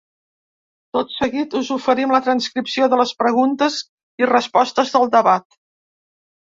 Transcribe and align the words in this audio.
Tot 0.97 1.13
seguit 1.15 1.53
us 1.59 1.69
oferim 1.75 2.15
la 2.15 2.23
transcripció 2.29 2.89
de 2.95 3.01
les 3.03 3.13
preguntes 3.21 3.79
i 4.25 4.33
respostes 4.35 4.99
del 4.99 5.09
debat. 5.21 5.51